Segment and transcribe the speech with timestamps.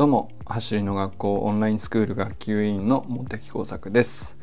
[0.00, 4.38] どうも走りの学校オンラインスクール学級委員の茂木耕作です。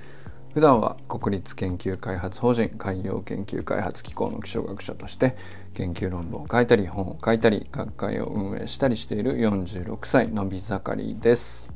[0.53, 5.35] 普段は国立研究開発法人海洋研究開発機構の気象学者として
[5.73, 11.73] 研究論文を書いたり本を書いたり学会を運営したりしている46歳のび盛りです。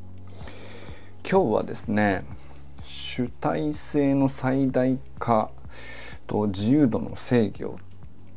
[1.28, 2.24] 今日はですね
[2.84, 5.50] 主体性の最大化
[6.28, 7.80] と自由度の制御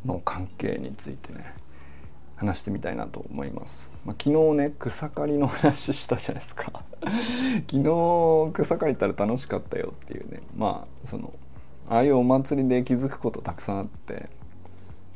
[0.06, 1.52] の関係についてね
[2.44, 6.84] 話してみたいなと思います、まあ、昨日ね草刈りの話したじゃないですか。
[7.70, 10.42] 昨日草刈りたら楽しかったよっていうね。
[10.56, 11.32] まあその
[11.88, 14.18] ああいうお祭りで気づくことたくさんあってっ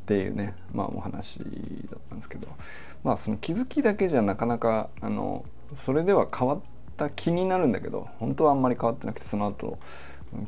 [0.06, 1.38] ていうねまあお話
[1.90, 2.48] だったんですけど。
[3.04, 6.60] まあその気づきだけじゃなかなかあのそれでは変わっ
[6.96, 9.78] た気になるんだけど本当はあんまり変わってなくてその後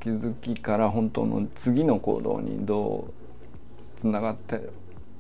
[0.00, 3.12] 気づきから本当の次の行動にどう
[3.96, 4.68] つながって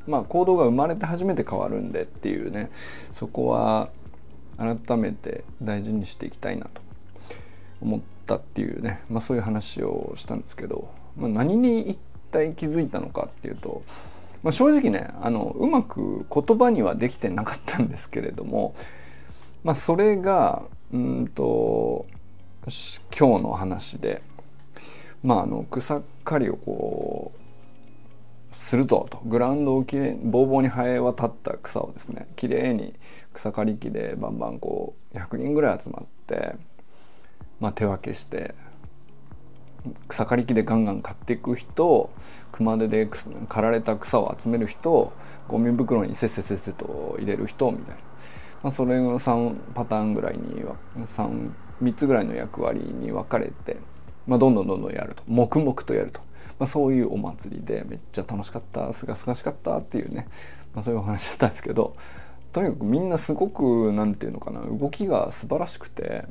[0.06, 2.70] まあ行動が生まれて初めて変わるんでっていうね
[3.12, 3.90] そこは
[4.56, 6.82] 改めて大事にしていきたいなと
[7.80, 11.98] 思ったっていうね、まあ、そういう話をしたんですけど、まあ、何に一
[12.30, 13.82] 体気づいたのかっていうと、
[14.42, 18.74] まあ、正直ねあのうまく言葉にはできてなかったんですけれども、
[19.64, 22.06] まあ、それがうんと
[23.18, 24.22] 今日の話で、
[25.22, 27.39] まあ、あの草刈りをこう
[28.50, 29.18] するぞと。
[29.24, 32.94] グラウンドをきれいボーボーに生え渡った草をですねきれいに
[33.32, 36.54] 草刈り機でバンバンこう100人ぐらい集まって、
[37.60, 38.54] まあ、手分けして
[40.08, 42.10] 草刈り機でガンガン刈っていく人
[42.52, 43.08] 熊手で
[43.48, 45.12] 刈られた草を集める人
[45.48, 48.00] ゴミ袋にせっせせっせと入れる人みたいな、
[48.62, 51.50] まあ、それの3パターンぐらいには 3,
[51.82, 53.78] 3つぐらいの役割に分かれて、
[54.26, 55.22] まあ、どんどんどんどんやると。
[55.26, 56.20] 黙々とやると。
[56.60, 60.28] まあ、そういうお祭りでめっちゃ楽しかったすがすがしかったっていうね、
[60.74, 61.96] まあ、そういうお話だったんですけど
[62.52, 66.26] とにかくみんなすごく何て言うのかな動きが素晴らしくて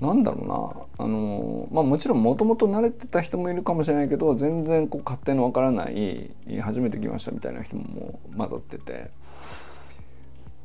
[0.00, 9.10] なんだろうなあのまあもちろんもともと慣れてた人もいるかもしれないけど全然こう勝手のわからない初めて来ましたみたいな人も混ざってて、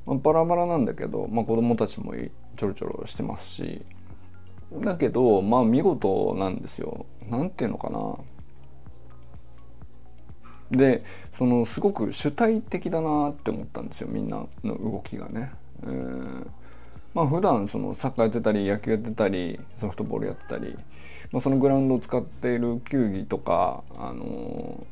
[0.06, 2.14] まあ、バラバラなんだけど、まあ、子供たちも
[2.56, 3.82] ちょろちょろしてますし
[4.80, 7.06] だけどまあ見事なんですよ。
[7.30, 8.18] なんていうのかな
[10.78, 15.52] でそのすごく主体的だなって思ったんですよみんなの動きがね。
[15.84, 16.48] えー
[17.14, 20.76] まあ普段そのサッカーやってたり野球やってたりソフトボールやってたり、
[21.32, 24.86] まあ、そのグラウンドを使っている球技とか、あの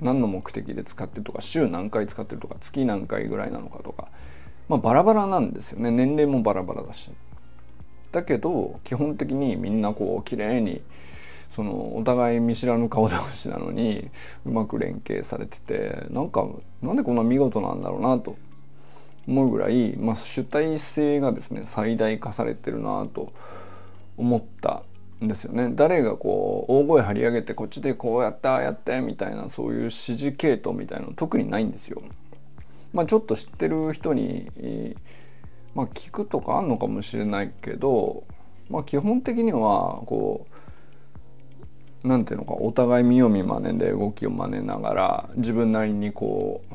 [0.00, 4.08] ー、何の目的で使ってるとか週何回使ってるとか月何回ぐらいなのかとか、
[4.68, 7.10] まあ、バラバラなんですよね年齢もバラバラだし。
[8.10, 10.80] だけど基本的にみんなこう綺麗に
[11.50, 14.10] そのお互い見知らぬ顔同士なのに
[14.44, 16.46] うまく連携されててなんか
[16.82, 18.36] なんでこんな見事なんだろうなと
[19.26, 23.32] 思うぐらい、まあ、主体性がですね最大化されてるなと
[24.16, 24.82] 思った
[25.22, 25.70] んですよね。
[25.74, 32.02] 誰がこう大声張り上げてこっちでこうやってああやってみたいなそういう指示系統みたいなの特にないんですよ。
[32.92, 34.50] まあ、ちょっと知ってる人に
[35.74, 38.24] まあ聞くとかあんのかもしれないけど、
[38.70, 40.54] まあ、基本的にはこう
[42.04, 46.74] 何ていうのかお互い見よう見まねで動きを真似ながら自分なりにこう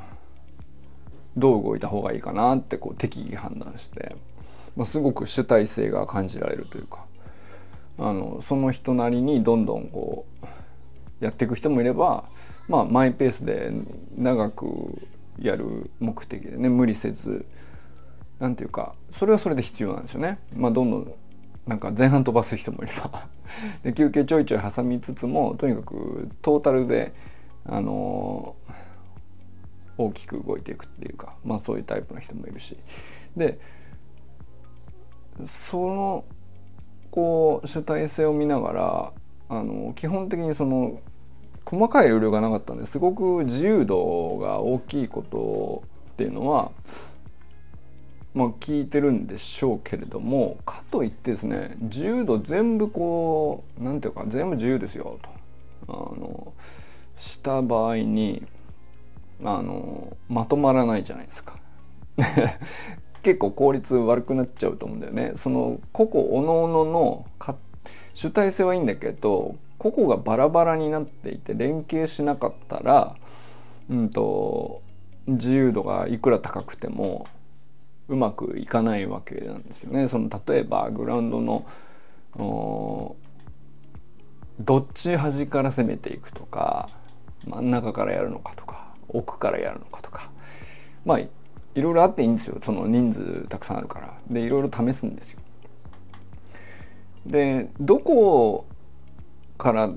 [1.38, 4.16] どう動いた方がいいかなってこう適宜判断して、
[4.75, 7.06] まあ、すごく主体性が感じられるというか
[7.97, 10.25] あのその人なりにどんどんこ
[11.22, 12.25] うやっていく人もいれば、
[12.67, 13.72] まあ、マイペースで
[14.17, 15.07] 長く
[15.39, 17.45] やる目的でね無理せず
[18.39, 20.39] 何ていうかそれはそれで必要なんですよね。
[20.56, 21.13] まあ、どんどん
[21.68, 23.28] なんか前半飛ばす人もいれば。
[23.84, 27.13] で休憩ちょいちょい挟みつつもとにかくトータルで
[27.66, 28.56] あの
[29.97, 32.78] 大きく動いていくっていうかまあそういうタイプの人もいるし。
[33.35, 33.59] で
[35.46, 36.25] その
[37.09, 39.13] こう主体性を見ながら
[39.50, 41.00] あの基本的にその
[41.66, 46.71] 細かいルールがなかったんですごく自由度が大きいことっていうのは
[48.33, 55.30] まあ、聞いてるんでしょうけれどもかといってですね自由度全部こう何ていうか全部自由ですよと
[55.88, 56.53] あの
[57.15, 58.44] した場合に
[59.44, 61.57] あのまとまらないじゃないですか。
[63.24, 65.33] 結構効率悪くなっちゃうと思うんだよね。
[65.36, 67.25] その個々おののの
[68.13, 73.15] 主体性はいいんだけど個々がバラバラになっていて連携しなかったら、
[73.89, 74.81] うんと
[75.27, 77.27] 自由度がいくら高くても
[78.07, 80.07] うまくいかないわけなんですよね。
[80.07, 81.65] その例えばグラウンドの
[84.59, 86.89] どっち端から攻めていくとか
[87.45, 90.29] 真ん中からやるのかとか奥からやるのかとか
[91.05, 91.29] まあい
[91.75, 92.57] ろいろあっていいんですよ。
[92.61, 94.17] その人数たくさんあるから。
[94.29, 95.39] でいろいろ試すんですよ。
[97.25, 98.65] でどこ
[99.57, 99.89] から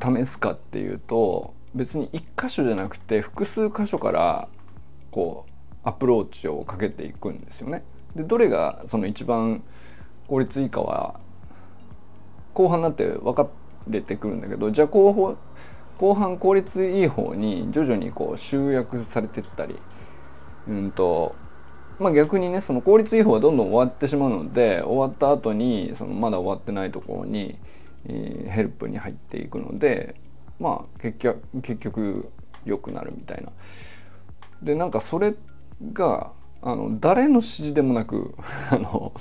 [0.00, 4.48] 試すかっていうと別に1箇所じゃなくて複数箇所から
[5.10, 5.51] こう
[5.84, 7.82] アプローチをかけていくんですよね。
[8.14, 9.62] でどれがその一番
[10.28, 11.20] 効率いいかは
[12.54, 13.48] 後半になって分か
[13.88, 15.36] れてくるんだけどじゃあ後方
[15.98, 19.76] 後半効率いい方に徐々にこう集約されてったり
[20.68, 21.34] うんと
[21.98, 27.58] まあ逆にねその効率いい方はどんどん終わってしまうので終わった後にそのまだ終わってないところに、
[28.06, 30.16] えー、ヘルプに入っていくので
[30.60, 32.30] まあ結局結局
[32.64, 33.52] 良くなるみたいな。
[34.62, 35.34] でなんかそれ
[35.92, 36.32] が
[36.62, 38.34] あの誰の指示でもなく
[38.70, 39.12] あの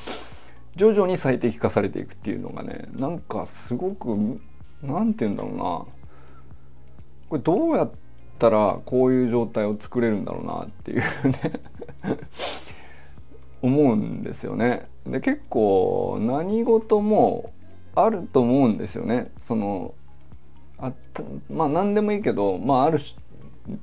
[0.76, 4.40] 徐々に最適化されていくっていうのがねなんかすごく
[4.82, 5.64] 何て言うんだろうな
[7.30, 7.92] これどうやっ
[8.40, 11.06] たらこういう状態を作れるんだろうなっていうね
[13.62, 14.88] 思うんですよね。
[15.06, 17.52] で結構何事も
[17.96, 19.32] あると思うんですよね。
[19.40, 19.94] その
[20.80, 20.94] あ
[21.50, 22.98] まあ何でもいいけど、まあ、ある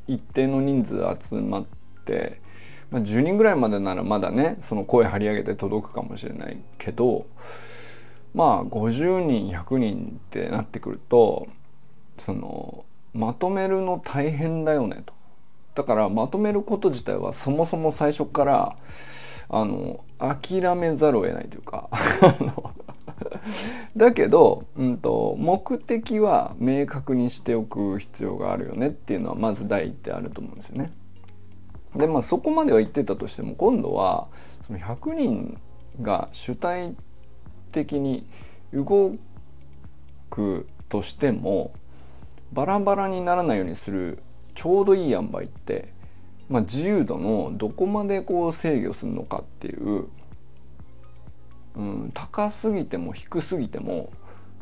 [0.09, 1.65] 一定の人数集まっ
[2.05, 2.41] て
[2.91, 7.27] まあ、10人ぐらいまでならまだねその声張り上げて届くかもしれないけど
[8.35, 11.47] まあ50人100人ってなってくると
[12.17, 15.15] そのまとめるの大変だよねと。
[15.75, 18.77] だからまとめること自体はそもそも最初から
[19.49, 21.89] あの諦めざるを得ないというか
[23.97, 30.91] だけど、うんと、目的は明確にしておく必要があるよねっていうのはまず第一点あると思うんですよね。
[31.95, 34.29] でまあそこまでは言ってたとしても今度は
[34.67, 35.61] その100人
[36.03, 36.95] が主体
[37.73, 38.27] 的に
[38.73, 39.17] 動
[40.31, 41.73] くとしても
[42.53, 44.23] バラバラにならないようにする
[44.55, 45.93] ちょうどいい塩梅って、
[46.49, 50.07] まあ、自由度のどこまでこう制御するのかっていう、
[51.77, 54.11] うん、高すぎても低すぎても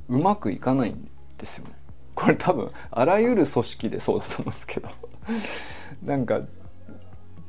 [0.09, 1.09] うまくいかないん
[1.39, 1.73] ですよね。
[2.15, 4.89] これ多分あらゆる組織でそうだと思うんですけど
[6.03, 6.41] なんか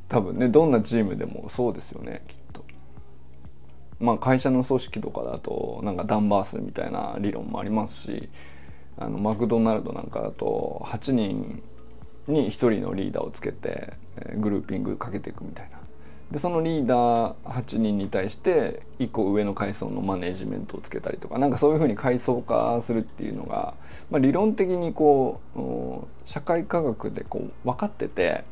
[0.10, 2.64] 多分ねどんなチームでもそうですよねきっと。
[4.00, 8.30] まあ会社の組織とかだとなんかダンバースみたいな理論もありますし
[8.98, 11.62] あのマクドナルドなんかだと8人
[12.28, 13.94] に1人のリーダーをつけて
[14.38, 15.78] グルーピングかけていくみたいな。
[16.32, 23.76] でそのリーダー8人に対して1個上の階層のマネジメントをつけたりとかなんかそういうふうに階層化するっていうのが、
[24.12, 28.44] まあ、理論的にこう社会科学でこう分かってて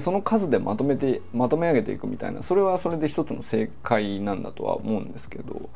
[0.00, 5.70] その数でまとめてまとめ上げていくみたいなそれはそれで一つの正解なんだとは思うんですけど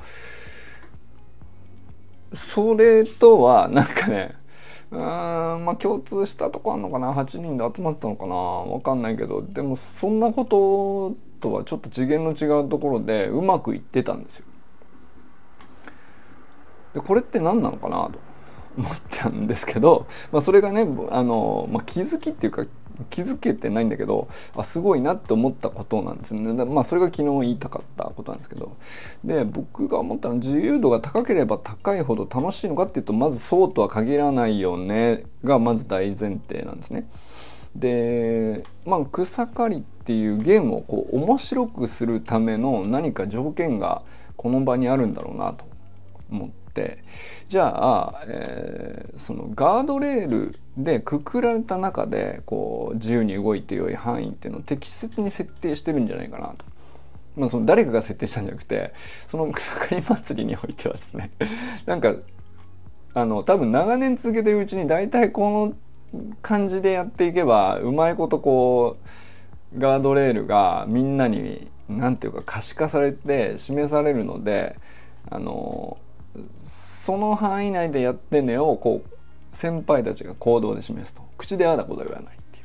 [2.33, 4.35] それとはなんかね
[4.91, 8.35] うんまあ共通したとこあんのかな8人で集まったのかな
[8.73, 14.47] 分かんないけどでもそんなこととはちょっと次元の違うところでうまくいってたんですよ。
[16.95, 18.19] でこれって何なのかなと
[18.79, 22.67] 思ったんですけど、まあ、それがねあの、まあ、気づきっていうか
[23.11, 26.65] 気づけてないんだけどあすごいなって思ったことなんですね。
[26.65, 28.77] まあそれが昨日言いたかったことなんですけど。
[29.25, 35.25] で僕が思ったのは自由度が高ければ高いほど楽しいのかっていうとまずそうとは限らないよね。
[35.45, 37.09] がまず大前提なんですね。
[37.75, 44.03] でまあ草刈りっていうゲームをこう面白くするための何か条件が
[44.37, 45.65] この場にあるんだろうなと
[46.31, 46.68] 思って。
[47.49, 56.65] じゃあ、えー、そのガードレールでくくられた中でこう自由に動いてよい範囲っていうのを適切に設定してるんじゃないかなと。
[57.37, 58.93] まあ、その誰かが設定したんじゃなくて
[59.29, 61.31] その草刈り祭りにおいてはですね
[61.87, 62.15] なんか
[63.15, 65.73] あの多分長年続けてるうちに大体こ
[66.13, 68.97] の感じでやっていけばうまいことこ
[69.75, 74.77] うガードレールがみんなに何て言うか可視化されて示されるので
[75.31, 75.99] あの
[77.09, 81.23] その範囲内でやってねをこう先輩たちが行動で示すと。
[81.39, 82.61] 口でああだことは言わないってい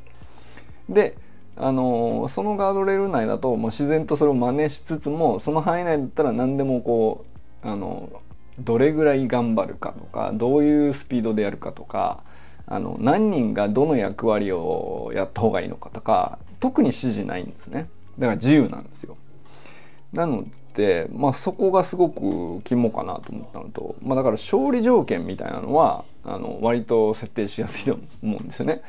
[0.89, 0.93] う。
[0.93, 1.17] で
[1.55, 7.25] あのそのガードレール内だともう自然とそれを真似しつつもその範囲内だったら何でもこ
[7.63, 8.21] うあの
[8.59, 12.25] どれぐらい頑張るかとかどういうスピードでやるかとか
[12.67, 17.87] あの何人がどの役割をやった方がいいのかとか特に指示ないんですね。
[18.19, 19.15] だから自由なんですよ。
[20.11, 20.49] なので、
[21.13, 28.81] まあ、そこがすごく肝かなと思ったのと、まあ、だから勝利条件みたいなのはあの割と設定しやすいと思うんですよね。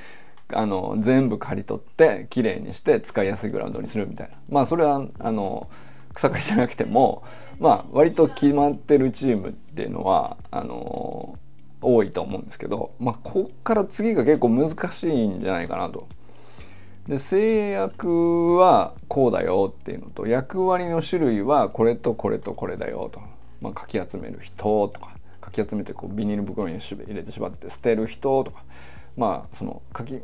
[0.53, 5.69] あの全部刈り取ってきれいにして使いやすいグラウンドにするみたいなまあそれはあの
[6.13, 7.25] 草刈りじゃなくても
[7.59, 11.39] まあ割と決まってるチームっていうのはあの
[11.81, 16.07] 多いと思うんですけどまあこっから次が結構難しいんじゃないかなと。
[17.09, 23.21] で制約はこうだよっていうのと役割の種類はこれとこれとこれだよと、
[23.61, 28.63] まあ、かき集める人とかかき集めてこうビニール袋に入れて縛って捨てる人とか。
[29.17, 30.21] まあそのかき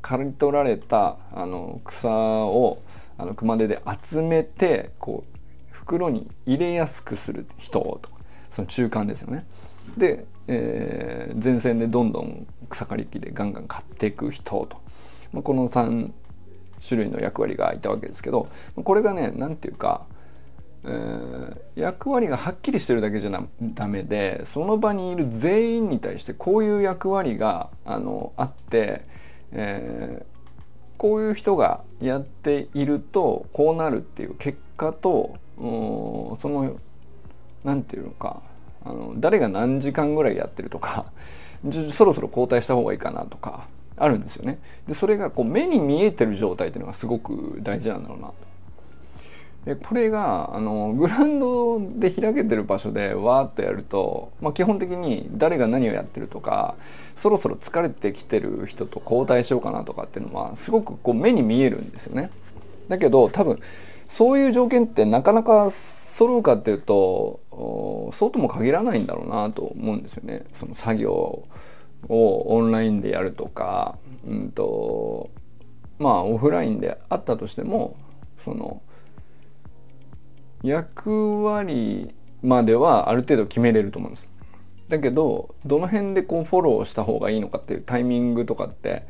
[0.00, 2.80] 刈り取られたあの草を
[3.16, 5.38] あの熊手で集めてこう
[5.72, 8.18] 袋に入れやすくする人とか。
[8.50, 9.46] その中間ですよね。
[9.96, 14.80] で、えー、前線でどんどん草刈り機でガンガン買っていく人と、
[15.32, 16.10] まあ、この3
[16.86, 18.48] 種類の役割がいたわけですけど
[18.82, 20.06] これがね何て言うか、
[20.84, 29.06] えー、役割がはっきりしてるだけじゃなダメでその場にいる全員に対してこういう役割があのあって、
[29.52, 30.38] えー、
[30.96, 36.76] こういう人がやっているとこうなるっていう結果とその
[37.64, 38.42] 何て言うのか
[38.84, 41.06] あの誰が何時間ぐらいやってるとか
[41.90, 43.66] そろそろ交代した方がいいかなとか
[43.98, 44.58] あるんですよね。
[44.86, 48.34] でそれがこう目に見えてる状態っていうのがすごく大事なんだろうなと。
[49.64, 56.76] でこれがあのグラウンドで開けてる場所でわーっとやると、まあ、基本的に誰が何をやってるとか
[57.16, 62.30] そろそろ疲れてきてる人と交代しようかなとかっていうのはすごくこう目に見えるんですよね。
[62.88, 63.58] だけど多分
[64.06, 67.40] そういう条件ってなかなか揃うかっていうと
[68.12, 70.44] そうとも限らないんだろうなと思うんですよね。
[70.52, 71.42] その作業
[72.08, 75.30] をオンラインでやるとか、うんと
[75.98, 77.96] まあオフラインであったとしても
[78.36, 78.82] その
[80.62, 84.30] 役割まではある程度決めれると思うんです。
[84.88, 89.06] だけどどの辺でこうフォローした方がいいのかっていうタイミングとかって、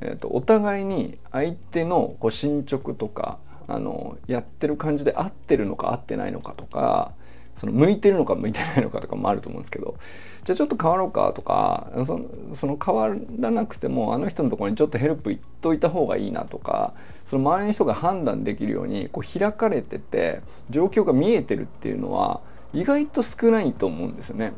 [0.00, 7.14] えーと、お互いに相手のこう進捗とかあのやってる感じで合ってるのか合ってないのかとか
[7.58, 9.96] その向いてるのか向いてないのかとかもあると思うんですけど
[10.44, 12.20] じゃあちょっと変わろうかとかそ
[12.54, 13.10] その変わ
[13.40, 16.94] らなくてもあの人のところにちょっとヘルプ行っといた方がいいなとか
[17.26, 22.40] その周りの人が判断できるようにこう開かれてて状況が見えてるっていうのは
[22.72, 24.52] 意外と少ないと思うんですよね。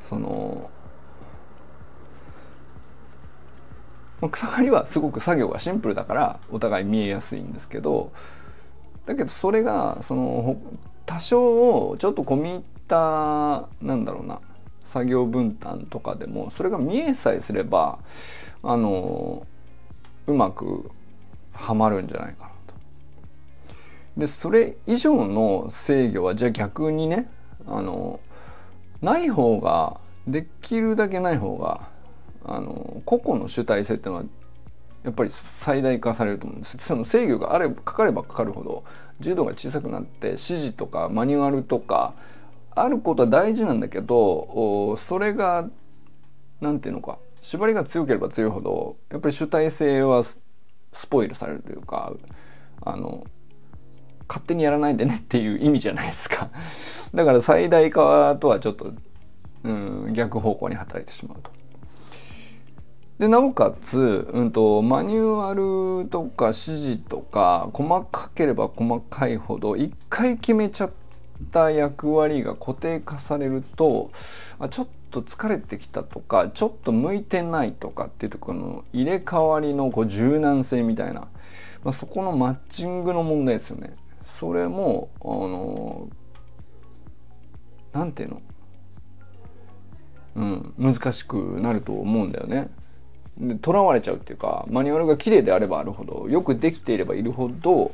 [0.00, 0.70] その
[4.30, 8.12] 草刈りはすごく作業がシンプルだからお互い見えやすいんですけど
[9.06, 10.56] だけどそれがその
[11.06, 14.40] 多少ちょっと込み入ったなんだろうな
[14.84, 17.98] 作業分担とかでもそれが見えさえすれば
[18.62, 19.46] あの
[20.26, 20.90] うまく
[21.52, 22.74] はまるんじゃないかなと。
[24.16, 27.28] でそれ以上の制御はじゃあ逆にね
[27.66, 28.20] あの
[29.02, 31.88] ない方ができるだけない方が
[32.44, 34.24] あの個々の主体性っていうのは
[35.04, 38.84] やっぱり最大化されると思うんですその制御があればかかればかかるほど
[39.20, 42.14] 重度が小さくなって指示とかマニュアルとか
[42.74, 45.68] あることは大事なんだけどそれが
[46.60, 50.38] 何て言うのか縛りが強ければ強いほどやっぱり主体性はス
[51.08, 52.12] ポイルされるというか
[52.80, 53.24] あの
[54.26, 56.48] 勝手にやらないでねっていう意味じゃないですか
[57.12, 58.92] だから最大化とはちょっと、
[59.64, 61.50] うん、逆方向に働いてしまうと。
[63.18, 70.92] でなおかつ、うんと、マニュアルとか指示とか細かければ細かいほど一回決めちゃっ
[71.52, 74.10] た役割が固定化されると
[74.58, 81.20] あちょっと疲れてきたとかちょっと向いてないとかっていうとこの入れ替わりのこう柔軟性みたいな、
[81.84, 83.94] まあ、そこのマッチングの問題ですよね。
[84.24, 86.08] それもあの
[87.92, 88.42] なんていうの？
[90.34, 92.70] うん、難しくなると思うんだよね。
[93.60, 97.92] とらわれちゃうっていうかマニュアルが綺麗であればあるほどよくできていればいるほど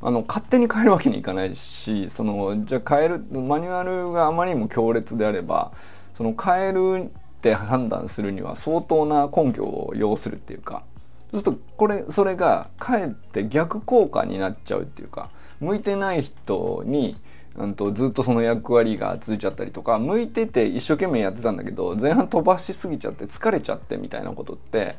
[0.00, 5.72] あの勝手に変えるわけにいかないしそのじゃあ変えるマニュアルがあまりにも強烈であれば
[6.14, 10.84] その変えるって判断するには相当な根拠を要するっていうか
[11.32, 15.30] そうするとこれそれがかえって逆効果になっちゃうっていうか
[15.60, 17.20] 向いてない人に
[17.58, 24.96] うんとずっとその役割が続いちゃったりとか向いてて一生懸命やってたんだけど前半飛ばしすぎちゃって疲れちゃってみたいなことって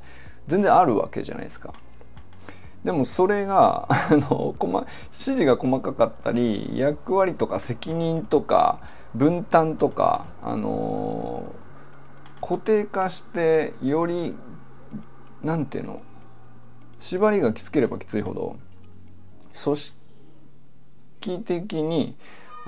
[0.47, 1.73] 全然あるわけじゃないですか。
[2.83, 8.79] でもそれが あの指示が細かかったり役割とか責任とか
[9.15, 11.43] 分担とか、あの
[12.41, 14.35] 固定化してより
[15.43, 16.01] 何ていうの
[16.99, 18.57] 縛りがきつければきついほど
[19.61, 22.15] 組織的に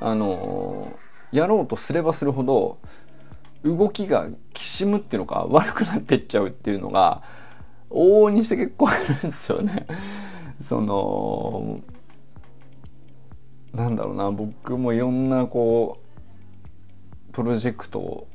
[0.01, 0.97] あの
[1.31, 2.79] やろうとすればするほど
[3.63, 7.21] 動きがきしむっていうのか悪くなってっちゃうっていうのが
[7.91, 9.85] 往々にして結構あるんですよね。
[10.59, 11.79] その
[13.73, 15.99] なんだろうな僕もいろんなこ
[17.29, 18.27] うプロジェクトを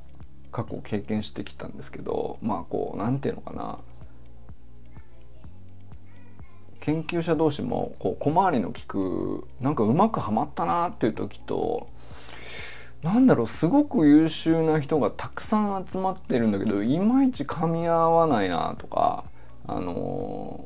[0.52, 3.78] 過去経験してきたんですけどまあこうなんていうのかな
[6.86, 11.88] 研究者同士もこう小回りの利くなんかうまくはまったなっていう時と
[13.02, 19.24] なんだろうすごく優秀な人がたくさん集まってるんだけどいまいち噛み合わないなとか
[19.66, 20.64] あの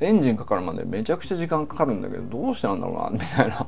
[0.00, 3.66] エンジンかかるまでめちゃくちゃ時間かかるんだけどどうしてなんだろうな みたいな。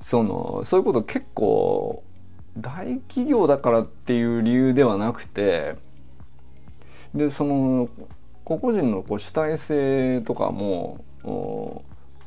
[0.00, 2.02] そのそういうこと結構
[2.56, 5.76] 大企業だからっていう理由ではなくて
[7.14, 7.90] でその
[8.50, 11.04] 個々人のこう主体性とかも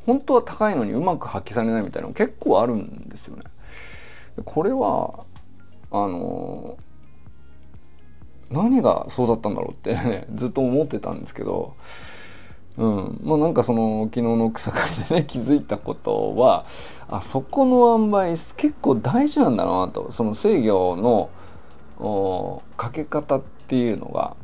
[0.06, 3.44] 本当は高いのにうまく発揮されないみたいなの結構あるんですよね。
[4.46, 5.26] これは
[5.92, 6.78] あの
[8.50, 11.74] 何がそうだったんだろうってね ずっと思ってたんですけど、
[12.78, 16.64] うん、まあなんかその昨日の草刈りでね 気づいたことは
[17.10, 24.38] あそこの塩梅結構大事なんだなとその制御のかけ方っていうのが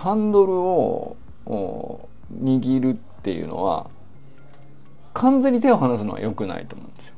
[0.00, 3.90] ハンドルを握るっていうのは
[5.12, 7.16] 完全に手を離すのは良くないと思うんですよ。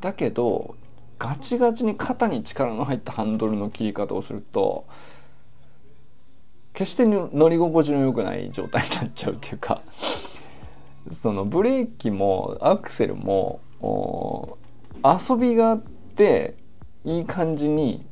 [0.00, 0.74] だけど
[1.20, 4.84] ガチガチに肩に力の入ったハンドルの切り方をすると
[6.72, 9.82] 決して乗り心地の良くない状態になっちゃうっていうか
[11.12, 13.60] そのブレーキもアクセルも
[15.04, 15.82] 遊びがあっ
[16.16, 16.56] て
[17.04, 18.04] いい感じに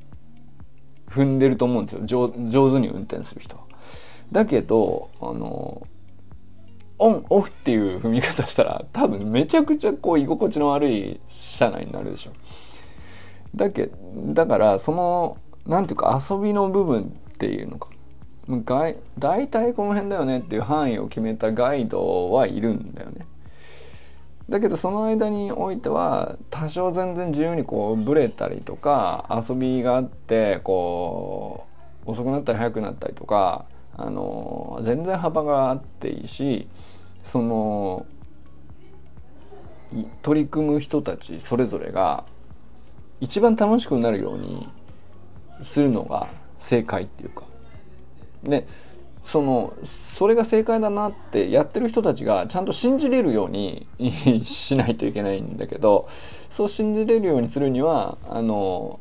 [1.09, 2.29] 踏んでると思うんですよ上
[2.73, 3.66] 手に運転する人は。
[4.33, 5.87] だけどあの
[6.99, 12.33] オンオフっていう踏み方したら多分めちゃくちゃこう居心地の悪い車内になるでしょ。
[13.55, 13.91] だけ
[14.29, 17.79] だからその何ていうか遊びの部分っていうの
[18.63, 23.27] か大体この辺だよねっていう範囲を決めたガイドはいるんだよね。
[24.49, 31.67] だけどその間においては多少全然自由にこうブレたりとか遊びがあってこ
[32.07, 33.65] う遅くなったり速くなったりとか
[33.99, 36.69] あの全然幅があっていいし
[37.23, 38.07] その
[40.23, 42.25] 取り組む人たちそれぞれが
[43.21, 44.69] 一番楽しくなるように
[45.63, 46.29] するのが
[46.59, 47.45] 正解っていうか。
[48.45, 48.67] で
[49.25, 53.89] そのそれが正解だなってやってる人たちがちゃんと信じれるように
[54.45, 56.07] しないといけないんだけど
[56.49, 59.01] そう信じれるようにするにはあの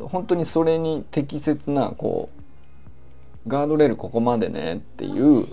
[0.00, 2.41] 本当にそれに適切なこう
[3.46, 5.48] ガードレールここまでねっていう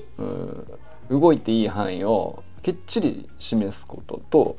[1.10, 4.58] 動いていい範囲をきっちり示すことと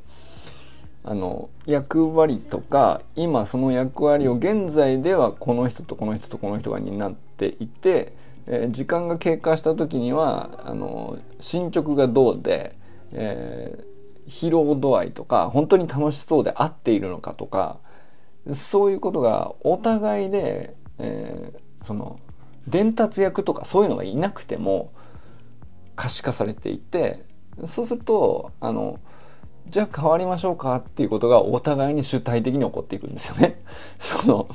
[1.02, 8.12] あの役割とか今その役割を現在ではこの人とこの人とこの人が担っていて、
[8.46, 12.76] えー、時間が経過した時にはあの進捗がどうで、
[13.12, 17.78] えー、疲労度合いとか本当に楽しそうで合っているのかとか
[18.52, 22.20] そういうことがお互いで、えー、その
[22.68, 24.92] 伝達役とかそういうのがいなくても
[25.96, 27.24] 可視化されていて
[27.66, 29.00] そうするとあの
[29.68, 33.60] じゃあ変わりましょうかっていうことがお互いに主体的に起こっていくんですよね。
[33.98, 34.48] その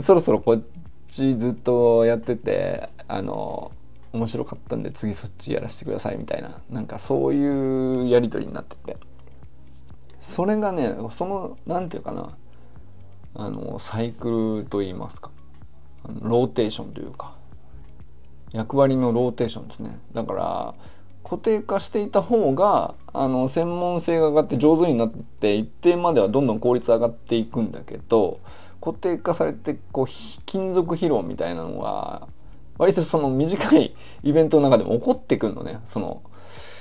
[0.00, 0.62] そろそろこっ
[1.08, 3.72] ちずっとやっててあの
[4.12, 8.96] 面白かったんで次そっちやらせてくださいみたいななんかそういうやり取りになってて
[10.20, 12.36] それがねその何て言うかな
[13.34, 15.30] あのサイクルといいますか
[16.06, 17.34] ローテーションというか
[18.52, 19.98] 役割のローテーションですね。
[20.14, 20.74] だから
[21.22, 28.40] 固定化していた方があの専門性が上がって上手になって一定まではどんどん効率上がっていくんだけど
[28.80, 30.06] 固定化されてこう
[30.46, 32.28] 金属疲労みたいなのが
[32.78, 35.80] 割とその短いイベントの中でも起こってくるのね。
[35.84, 36.22] その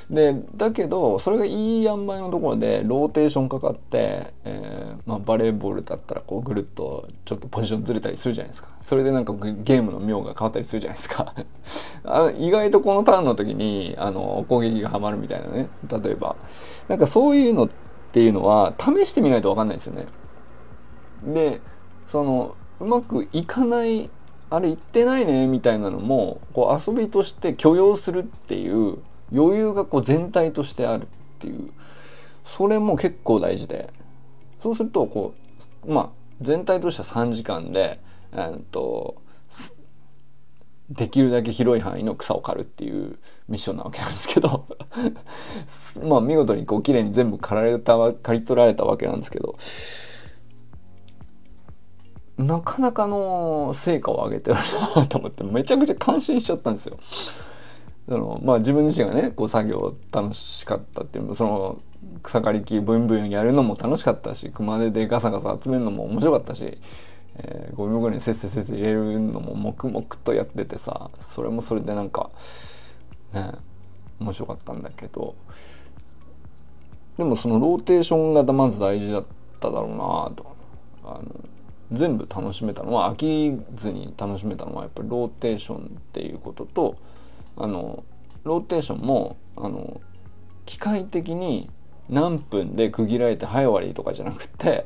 [0.10, 8.70] でだけどそれがいい塩梅のところでローテーションかかって、えーまあ、バレーボールだったらこうぐるっとちょっとポジションずれたりするじゃないですか。
[8.80, 11.34] それでなんかゲームの妙が変わったりするじゃないですか。
[12.06, 15.68] あ意外とこのターンの時にあの攻撃がはまるみたいなね。
[15.92, 16.38] 例えば。
[16.88, 17.70] なんかそういうのっ
[18.14, 20.06] ていうのは試してみないと分かんないですよね。
[21.26, 21.60] で
[22.06, 24.10] そのうまくいかない
[24.50, 29.00] あれ言ってないねみたいなのもこう遊びとして許容するっていう
[29.34, 31.08] 余裕がこう全体としてあるっ
[31.40, 31.72] ていう。
[32.44, 33.90] それも結構大事で。
[34.62, 35.34] そうするとこ
[35.86, 36.10] うまあ
[36.42, 38.00] 全体としては3時間で、
[38.34, 39.22] えー、と
[40.90, 44.66] できるだけ広い範囲の草を刈るっていうミッションなわけなんですけど。
[46.04, 49.56] まあ見事にこう綺麗に全部刈られた刈り取られたわけなんですけど。
[52.38, 54.58] なかなかの成果を上げてる
[54.96, 56.98] なと思ってめちゃくちゃ感心しちゃったんですよ。
[58.08, 61.82] そのまあ自分自身がねこう作業楽しかったっていうのその
[62.24, 66.80] 草刈り機ブンブンやるのも楽しかったし熊手でガサガサ集めるのも面白かったし、
[67.36, 72.30] えー、ゴミ袋にせっせせっせ入れるのも黙々とやっててさそれもそれでなんか
[73.34, 73.52] ね
[74.20, 75.36] 面白かったんだけど。
[77.18, 79.26] でもそのローテーションがまず大事だっ
[79.60, 80.56] ただろうなと。
[81.04, 81.24] あの
[81.92, 86.98] 全部楽しめたのは飽きずに楽しめたのはやっぱりローテーションっていうことと
[87.58, 88.04] あの
[88.44, 90.02] ローテーションもあの
[90.66, 91.70] 機械的に
[92.10, 94.86] 何分で区切られて「はい終わり」とかじゃなくて、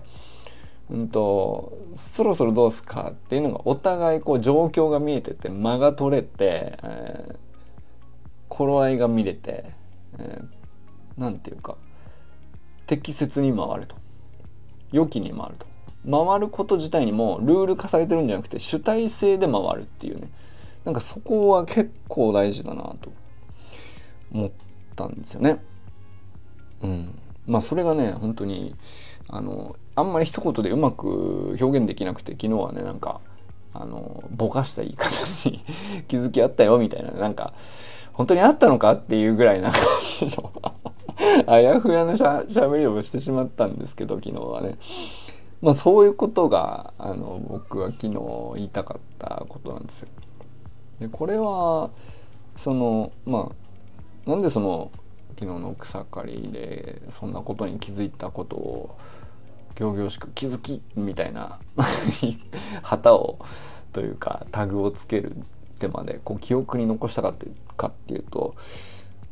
[0.89, 7.37] うんと、そろそろどうすかっていうのがお互いこう状況が見えてて間が取れて、えー、
[8.49, 9.71] 頃合いが見れて、
[10.17, 11.75] えー、なんていうか
[12.87, 13.95] 適切に回ると。
[14.91, 15.65] 良きに回ると。
[16.09, 20.29] 回ること自体にもルール化されてるんじゃなくて主体性で回るっていうね。
[20.85, 23.11] なんかそこは結構大事だなと
[24.33, 24.51] 思っ
[24.95, 25.61] たんですよね。
[26.81, 28.75] うん、まあそれがね本当に
[29.27, 33.21] あのあんまり一言でうまく表現できなくて昨日はねなんか
[33.73, 35.09] あのぼかした言い方
[35.49, 35.63] に
[36.07, 37.53] 気づきあったよみたいななんか
[38.13, 40.51] 本当にあったのかっていうぐらいな 感じの
[41.45, 44.77] あやふやなしゃしゃべりをしてしまったんですけど昨日はね。
[45.61, 48.19] まあそういうことがあの僕は昨日
[48.55, 50.07] 言いたかったことなんですよ。
[51.01, 51.89] でこれは
[52.55, 53.51] そのま
[54.25, 54.91] あなんでその
[55.37, 58.97] 昨日の草刈りでそんなことに気づいたことを
[59.79, 61.59] 仰々しく気づきみたいな
[62.83, 63.39] 旗を
[63.91, 65.35] というかタグをつける
[65.79, 68.53] 手までこう記憶に残したかってかっていうと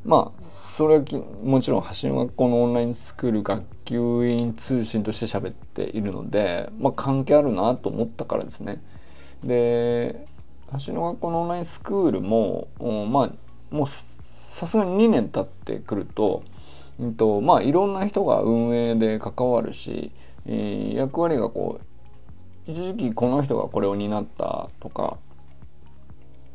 [0.04, 1.04] まあそれは
[1.44, 8.82] もちろん橋の学校のオンラインスクール学級委員通信として喋っているので、まあ、関係あるなと思ったからですね。
[9.44, 10.26] で
[10.86, 12.68] 橋の学校のオンラインスクールも
[13.10, 16.44] まあもうさすがに2年経ってくると,、
[17.00, 20.12] うんとまあ、いろんな人が運営で関わるし、
[20.46, 25.18] えー、役割がこう一時期この人がこれを担ったとか、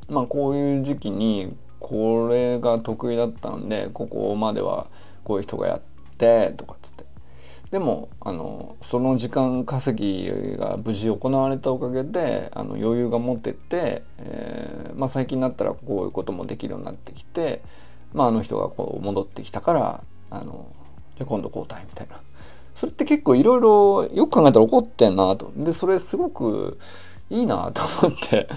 [0.08, 4.86] まあ、こういう時期にこれが得意だったんでここまでは
[5.24, 5.80] こういう人がやっ
[6.18, 6.93] てとかつっ
[7.74, 17.62] でもあのその時間稼ぎが無事行われたおかげであの余裕が持ってて、えーまあ、最近になったらこういうこともできるようになってきて
[18.12, 20.68] まあ、あの人がこう戻ってきたからあの
[21.16, 22.20] じゃあ今度交代みたいな。
[22.76, 25.52] それって結構いろいろよく考えたら怒ってんなと。
[25.56, 26.78] でそれすごく
[27.28, 28.48] いいなと思って。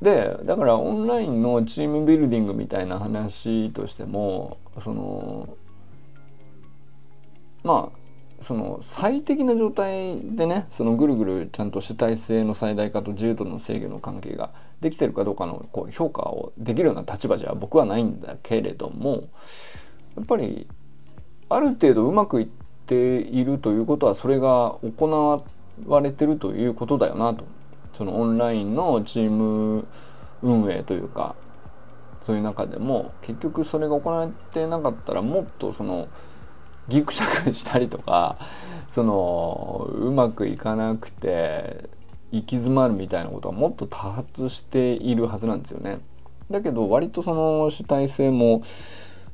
[0.00, 5.48] でだからオンラインのチームビルディングみたいな話としてもその
[7.64, 19.28] まあその最適な状態でねそのぐるぐるちゃんと主体性の最大化と自由度の制御の関係ができてるかどうかのこう評価をできるような立場じゃ僕はないんだけれども
[20.16, 20.66] やっぱり
[21.48, 22.48] ある程度うまくいっ
[22.86, 25.42] ているということはそれが行
[25.86, 27.44] われてるということだよなと。
[27.96, 29.86] そのオンラインのチーム
[30.42, 31.36] 運営というか
[32.22, 36.08] そういう中でも結局それが行われてなかったらもっとその
[36.88, 38.38] ギクシャクしたりとか
[38.88, 41.88] そのうまくいかなくて
[42.30, 46.00] 行き詰まるみたいなことはもっと多発しているはずなんですよね。
[46.50, 48.62] だけど割とその主体性も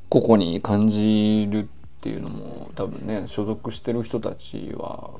[0.09, 5.11] 個々に感じるっていうのも多分ね所属してる人たちは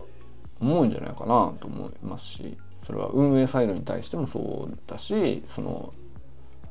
[0.61, 5.93] 思うんじゃないかなと思いますしそれは運営サイドに対してもそうだしその、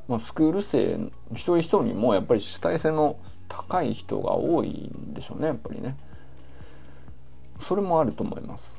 [0.08, 3.18] まあ、スクール生一人一人にもやっぱり主体性の
[3.48, 5.96] 高い人が多いんでしょうねやっぱりね。
[7.58, 8.78] それもあると思います。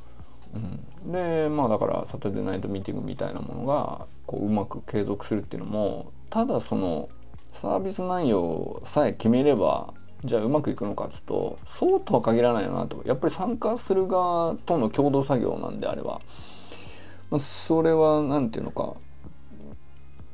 [0.53, 7.09] うん、でまあだからサタデーナイトミーティングみたいなものがこううまく継続するっていうのもただその
[7.53, 16.19] サービス内容さえ決めればじゃあうまくいくのかっつうとそうとは限らないよなとやっぱり参加する側との共同作業なんであれば、
[17.29, 18.99] まあ、それは何て言うのか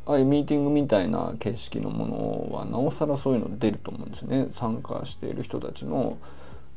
[0.06, 4.48] ああいうミーティングみたいな形式のものはなおさらそういうの出ると思うんですよね。
[4.52, 6.18] 参加している人たちの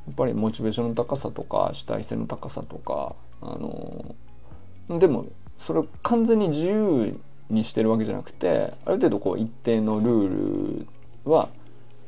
[0.07, 5.27] やっぱりモチベーションの高さとか主体性の高さとかあのでも
[5.59, 7.19] それを完全に自由
[7.51, 10.79] にしてるわけじゃなくてある程度こう一定のルー
[11.25, 11.51] ルは、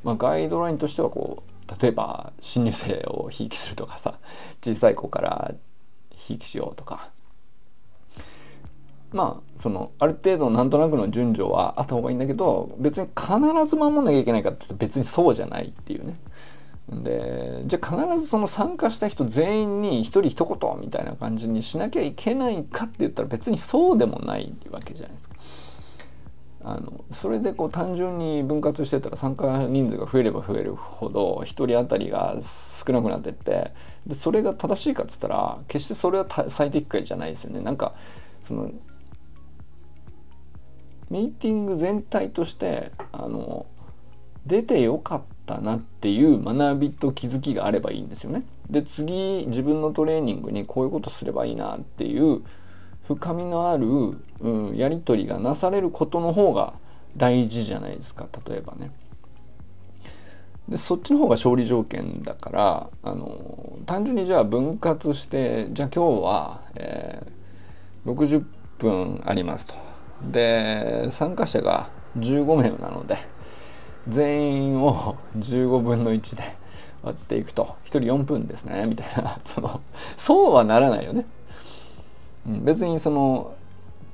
[0.03, 4.19] まあ、ガイドラインとしてはこう例えば新入生をひいきするとかさ
[4.63, 5.55] 小さい子から
[6.15, 7.11] ひいきしようとか
[9.13, 16.17] まあそのある程度なんとなくの順序はあった方がいいんだけど別に必ず守んなきゃいけないかって別にそうじゃないっていうね。
[16.91, 25.37] でじゃあ必ずその参加した人全員に一人一言みたいな感じにしなきゃいけないかって言ったら別にそうでもないわけじゃないですか。
[26.63, 33.73] あのそれでこう単純に分割してたら参加人数が増えれば増えるほど1人当たりが少なくなってって
[34.07, 37.61] でそれが正しいかっつったら決してそれは最適解じゃないですよね。
[37.61, 37.95] なんか
[38.43, 38.71] その
[41.11, 43.67] ミーティング全体としてあの
[44.47, 48.45] 出てよかったなっていう学びと気づきがあればいいんですよね。
[48.71, 52.43] で次自分のトレーニングにこういうことすればいいなっていう
[53.03, 53.87] 深みのある、
[54.41, 56.75] うん、やり取りがなされることの方が
[57.17, 58.93] 大事じゃないですか例えばね。
[60.69, 68.45] でそっちの方が勝利条件だからあの単純にじゃあ分割してじゃあ今日は、えー、60
[68.79, 69.90] 分ありますと。
[70.23, 73.19] で参加者が15名なので
[74.09, 76.43] 全員を15分の1で
[77.03, 79.81] 割っていくと1人4分ですねみたいなその
[80.17, 81.27] そうはならないよね。
[82.47, 83.55] 別にその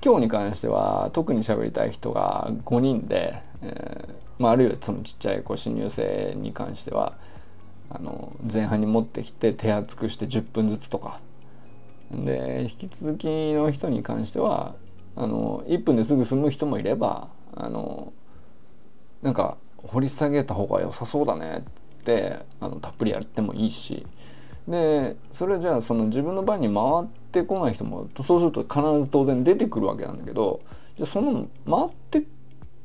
[0.04, 7.14] 今日に関しては特に喋りたい人が5人で、えーまあ、あるいはそのちっちゃいこう新入生に関しては
[7.88, 11.20] あの前半に持ってきて手厚くして10分ずつとか
[12.10, 14.74] で引き続きの人に関しては
[15.16, 18.12] あの1分ですぐ済む人もいればあの
[19.22, 21.64] なんか掘り下げた方が良さそうだね
[22.00, 24.06] ってあのたっぷりやってもいいし。
[24.68, 30.60] でそれじゃあその自分の番に回ってこない人もそうすると必ず当然出てくるわけなんだけど
[30.96, 32.24] じゃあその回って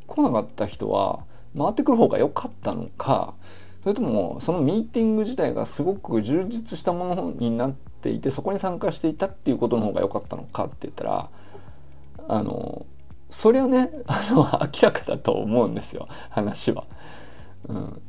[0.05, 1.25] こなかった人は
[1.57, 3.33] 回ってくる方が良かったのか
[3.81, 11.29] それともそのミーティング自体がすごく充実したものになっていてそこに参加していたっていうことの方が良かったのかって言ったら
[12.27, 12.85] あの
[13.29, 16.85] そりゃね あの明らかだと思うんですよ話は。
[17.67, 18.01] うん、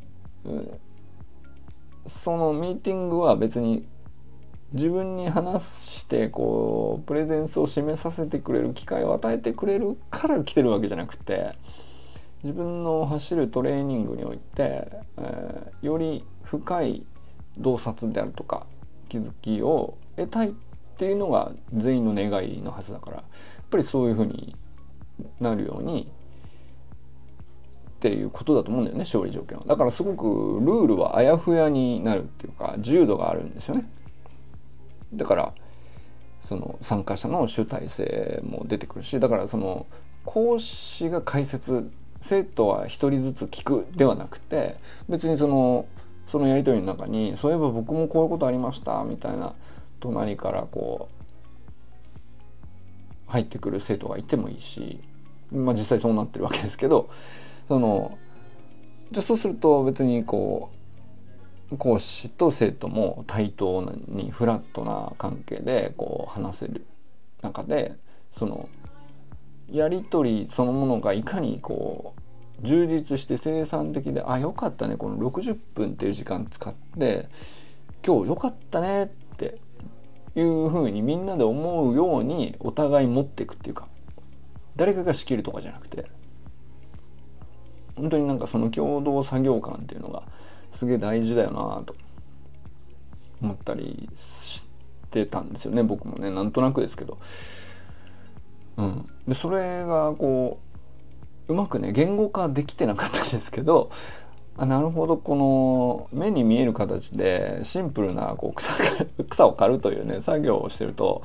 [2.07, 3.87] そのミーティングは別に
[4.73, 11.53] 自分に話してこうプレゼンスを示させてくれる機会を与えてくれるから来てるわけじゃなくて
[12.43, 17.07] 自分の走るトレーニングにおいて、えー、より深い
[17.59, 18.67] 洞察であるとか
[19.09, 20.55] 気づきを得たい
[21.03, 23.25] っていうのが全員の願いのはずだからやっ
[23.71, 24.55] ぱりそういうふうに
[25.41, 26.09] なるように
[27.97, 29.65] っていうことだと思うんだよね勝利条件は。
[29.67, 33.91] だからすごくルールはあやふやになるっていうか自由度があるんですよね。
[35.13, 35.53] だから
[36.41, 39.87] その参加者の主体性も出てくるしだからその
[40.25, 44.77] 講師が解説生徒は一人ずつ聞くではなくて
[45.09, 45.87] 別にその
[46.29, 49.55] そのやり取りの中にそういえば僕もこういうことありましたみたいな
[50.03, 51.09] 隣からこ
[53.29, 55.01] う入ってくる生徒がいてもいいし
[55.53, 57.09] まあ実際そうなってるわけですけど
[57.69, 58.19] その
[59.13, 60.71] じゃそうすると別にこ
[61.71, 66.85] う講師と生徒も対等にフラットな関係でこう話せる
[67.41, 67.95] 中で
[68.33, 68.69] その
[69.71, 72.15] やり取りそのものがいかにこ
[72.63, 77.29] う充実して生産的であよかったねこの60分っていう時間使って
[78.05, 79.09] 今日よかったねっ
[80.35, 83.89] いうふうにみんなで思うようにお互い持っていくっていうか
[84.77, 86.07] 誰かが仕切るとかじゃなくて
[87.97, 90.23] 本当になんかその共同作業感っていうのが
[90.71, 91.95] すげえ大事だよなと
[93.43, 94.65] 思ったりし
[95.11, 97.19] てたんですよね僕もねなんとなくですけど。
[98.79, 100.59] うん、でそれがこ
[101.49, 103.91] ううまくね言語化できてなかったんですけど
[104.57, 108.73] あなるほどこの目に見える形でシンプルなこう草
[109.29, 111.23] 草を刈るというね作業をしてると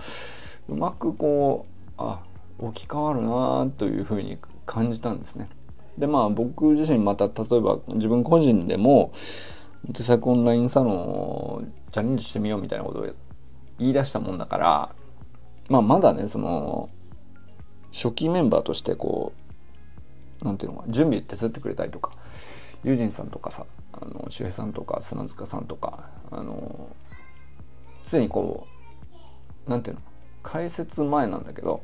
[0.70, 2.22] うまくこうあ
[2.60, 5.50] 置き換わるなというふうに感じたんですね。
[5.98, 9.12] でまあ僕自身また例えば自分個人でも
[9.94, 11.62] 手作オンラインサロンを
[11.92, 13.08] チャレンジしてみようみたいなことを
[13.80, 14.96] 言い出したもんだから
[15.70, 16.90] まあまだねその
[17.92, 19.34] 初期メンバーとしてこ
[20.42, 22.12] う何ていうのか準備手伝ってくれたりとか
[22.84, 26.90] ユージンさんとかさあの周平さんとか砂塚さんとかあの
[28.10, 28.68] 常にこ
[29.68, 30.02] う何ていうの
[30.44, 31.84] 解説前なんだけど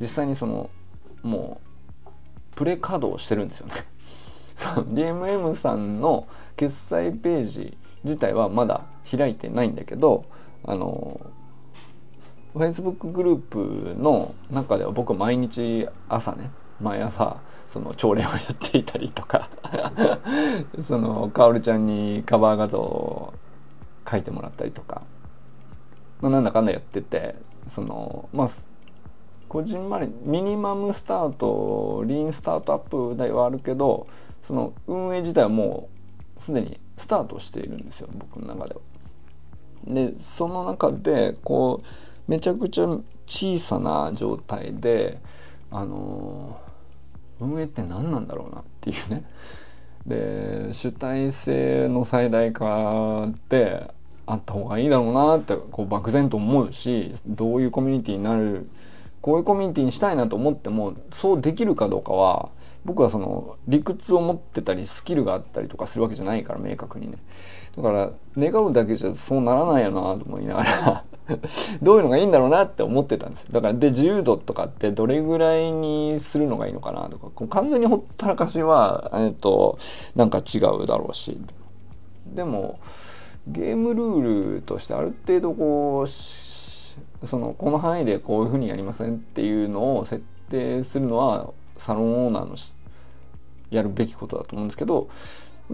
[0.00, 0.70] 実際にその
[1.22, 1.60] も
[2.06, 2.08] う
[2.56, 3.74] プレ稼働してるんですよね。
[4.56, 6.26] そう DMM さんの
[6.56, 10.24] 決済ページ自体はまだ開いてないんだけど
[10.64, 11.20] あの
[12.54, 16.50] Facebook グループの中では僕毎日朝ね
[16.80, 17.38] 毎朝
[17.70, 19.48] その朝礼をやっていたりとか
[20.88, 23.32] そのかおるちゃんにカバー画像を
[24.10, 25.02] 書いてもらったりとか、
[26.20, 27.36] まあ、なんだかんだやってて
[27.68, 28.48] そのまあ
[29.48, 34.08] こじんまりミニマムスタートリーンスタートアップではあるけど
[34.42, 35.88] その運営自体はも
[36.40, 38.80] うすでにスタートしているんですよ僕の中では。
[39.86, 41.86] でその中でこう
[42.26, 42.88] めちゃくちゃ
[43.26, 45.20] 小さな状態で
[45.70, 46.58] あの
[47.40, 49.24] 運営って何なんだろうなっていうね。
[50.06, 53.90] で主体性の最大化って
[54.26, 58.68] あった方がいいだろうなってこう漠然と思うしどういうコミュニティになる
[59.20, 62.48] こういうコミュニティにしたいなと思ってもそうできるかどうかは
[62.84, 67.18] 僕はその理屈を持ってたりスキルがあったりとかするわけじゃないから明確にね。
[67.76, 71.04] だから願うだけじゃそうならないよなと思いながら
[71.82, 73.48] どういうのがいいんだろうなって思ってたんですよ。
[73.52, 79.78] だからで自由度とかってどれぐらいにするのがいいのかなとかこう完全にほったらかしはえっと
[80.16, 81.40] なんか違うだろうし。
[82.26, 82.78] でも
[83.46, 86.08] ゲームルールとしてある程度こう
[87.24, 92.56] そのこの範囲でこういうふうにやりませんっていうのを設定するのはサロンオーナーの
[93.70, 95.08] やるべきことだと思うんですけど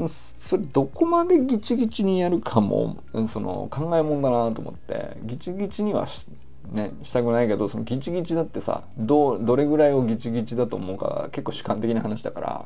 [0.08, 6.26] それどこまでギチギチにやるかもその考えもんだなと思ってギチギチにはし,、
[6.70, 12.64] ね、したくないけどそのギチギチだってさどどれぐらいをギチギチだと思うか結構主観的な話だから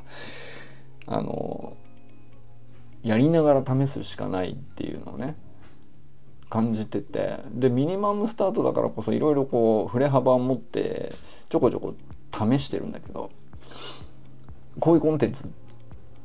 [1.07, 1.77] あの
[3.03, 5.37] やりながら試すしかないっていうのをね
[6.51, 11.15] 感じててでミニマムスタートだからこそいろいろこう振れ幅を持って
[11.49, 11.95] ちょこちょこ
[12.33, 13.31] 試してるんだけど
[14.81, 15.49] こういうコンテンツっ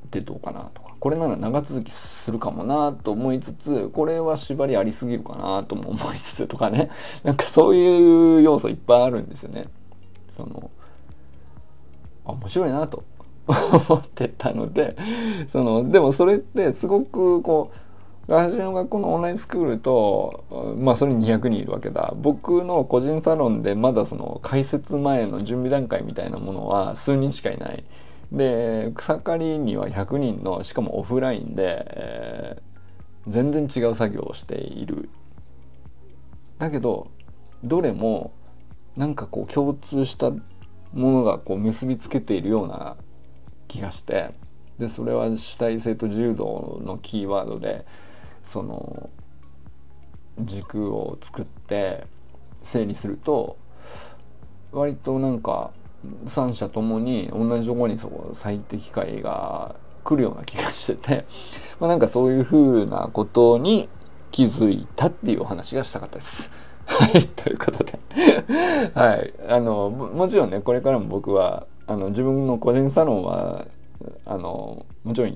[0.09, 6.89] てどうかなとかこれなら長続きするかもなと思いつつこれは縛りありすぎるかなとも思いつつとかね
[7.23, 9.67] なんかそういう要素いっぱいあるんですよね。
[10.29, 10.71] その
[12.25, 13.03] あ面白いなと
[13.47, 14.97] 思ってたので
[15.47, 17.84] そのでもそれってすごくこう
[18.27, 22.13] 私の学校のオンラインスクールとまあそれに200人いるわけだ。
[22.17, 27.83] 僕の個人サロンでまだその開設前の準備段階みたいなものは数人しかいない。
[28.31, 35.09] で草刈りには100人のしかもオフラインで、えー、全然違う作業をしている。
[36.57, 37.11] だけど
[37.63, 38.31] どれも
[38.97, 40.39] なんかこう共通したも
[40.93, 42.97] のがこう結びつけているような
[43.67, 44.33] 気がして。
[44.79, 47.85] でそれは主体性と柔道のキーワードで
[48.45, 49.09] その
[50.39, 52.05] 軸を作って
[52.61, 53.57] 整理すると
[54.71, 55.71] 割となんか
[56.27, 61.25] 三者ともに同じとこにそこ最適解が来るような気がしてて、
[61.79, 63.89] まあ、なんかそういうふうなことに
[64.31, 66.51] 気づいたっていうお話がしたかったです。
[66.85, 67.97] はい、ということで
[68.93, 73.65] はい、あのもちろんねこれからも僕はあの自分の個人サロンは
[74.23, 75.35] あのもちろん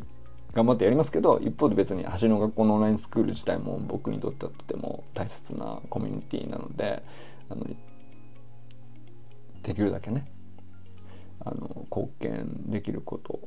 [0.53, 7.03] 頑張ってやりますけど一方で別に橋の学校のオンラインスクール自体も僕にとってはとても大切なコミュニティなので
[7.49, 7.65] あの
[9.61, 10.27] できるだけね
[11.41, 13.39] あの貢献できること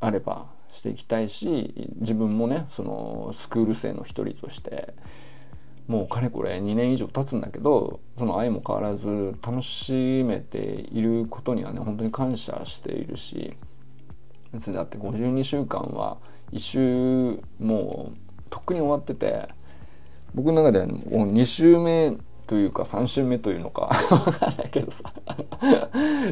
[0.00, 4.94] あればしていきたいし自分もねそのスクール生の一人として
[5.88, 13.56] もうかれこれ2年以上経つんだけどその愛も変わらず楽しめていることにはね本当に感謝しているし
[14.52, 16.18] 別にだって52週間は
[16.52, 18.18] 1週もう
[18.50, 19.48] とっくに終わってて
[20.34, 20.94] 僕の中ではも
[21.26, 25.12] う2週目というか3週目というのか分かんないけどさ。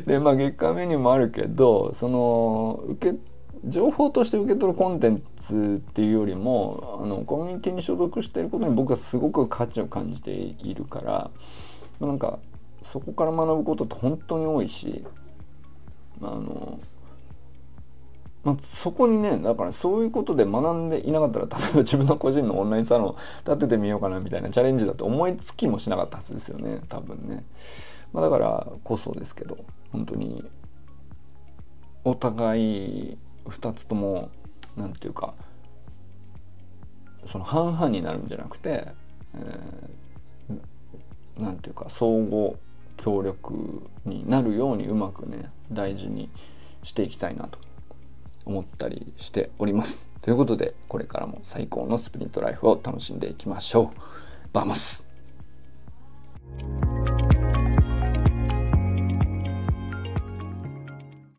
[0.07, 3.19] でまあ月間メニューもあるけどその受け
[3.67, 11.31] 情報として受け取るコンテンツっていうよりもあのコミュニティに所属していることに僕はすごく価値を感じているから
[12.01, 12.39] なんか
[12.83, 15.05] そこから学ぶことって本当に多いし
[16.23, 16.79] あの
[18.47, 27.45] まあ、そこにねだからそういうことで学んでいなかったら例えば自分の個人のオンラインサロン立ててみようかなみたいなチャレンジだって思いつきもしなかったはずですよね多分ね、
[28.13, 29.59] まあ、だからこそですけど
[29.91, 30.49] 本当に
[32.05, 34.31] お互い2つとも
[34.77, 35.35] 何て言うか
[37.25, 38.93] その半々になるんじゃなくて
[41.37, 42.55] 何、えー、て言うか相互
[42.97, 46.31] 協力になるようにうまくね大事に
[46.85, 47.66] していきたいなと。
[48.47, 50.09] 思ったりしております。
[50.23, 53.99] ということでこれからも最高のスプリントライフを楽しんでいきましょう。
[54.53, 55.07] バーマス